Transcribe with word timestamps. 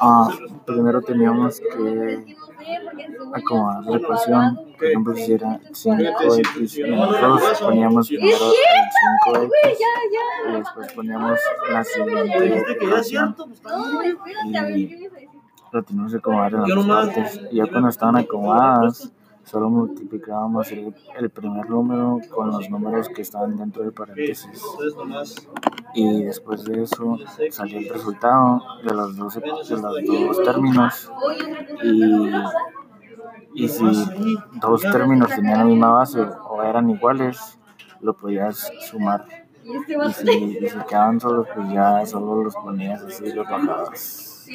Ah, 0.00 0.30
primero 0.66 1.00
teníamos 1.00 1.60
que 1.60 2.36
acomodar 3.32 3.84
la 3.84 3.96
ecuación. 3.96 4.56
Por 4.76 4.84
ejemplo, 4.84 5.16
si 5.16 5.32
era 5.32 5.60
5x 5.60 6.82
menos 6.82 7.20
2, 7.20 7.60
poníamos 7.60 8.08
primero 8.08 8.36
el 8.36 9.34
5x 9.34 9.50
y 10.48 10.52
después 10.52 10.92
poníamos 10.92 11.40
la 11.70 11.84
siguiente 11.84 12.72
ecuación. 12.72 13.36
Y 14.74 15.08
lo 15.72 15.82
teníamos 15.82 16.12
que 16.12 16.18
acomodar 16.18 16.52
en 16.54 16.60
las 16.60 16.68
dos 16.68 16.86
partes. 16.86 17.40
Y 17.50 17.56
ya 17.56 17.66
cuando 17.66 17.88
estaban 17.88 18.16
acomodadas, 18.16 19.12
solo 19.44 19.70
multiplicábamos 19.70 20.70
el, 20.72 20.94
el 21.18 21.30
primer 21.30 21.70
número 21.70 22.20
con 22.30 22.50
los 22.50 22.68
números 22.68 23.08
que 23.08 23.22
estaban 23.22 23.56
dentro 23.56 23.82
del 23.82 23.92
paréntesis. 23.92 24.62
Y 25.96 26.24
después 26.24 26.62
de 26.64 26.82
eso 26.82 27.16
salió 27.50 27.78
el 27.78 27.88
resultado 27.88 28.62
de 28.84 28.92
los 28.94 29.16
dos, 29.16 29.34
de 29.34 29.40
los 29.46 29.68
dos 29.70 30.44
términos. 30.44 31.10
Y, 31.82 33.64
y 33.64 33.68
si 33.68 34.36
dos 34.60 34.82
términos 34.82 35.30
tenían 35.30 35.60
la 35.60 35.64
misma 35.64 35.92
base 35.92 36.20
o 36.20 36.62
eran 36.62 36.90
iguales, 36.90 37.58
lo 38.02 38.14
podías 38.14 38.70
sumar. 38.90 39.24
Y 39.64 40.12
si, 40.12 40.30
y 40.30 40.68
si 40.68 40.78
quedaban 40.86 41.18
solos, 41.18 41.48
pues 41.54 41.72
ya 41.72 42.04
solo 42.04 42.44
los 42.44 42.54
ponías 42.54 43.02
así, 43.02 43.32
los 43.32 43.48
bajabas. 43.48 44.46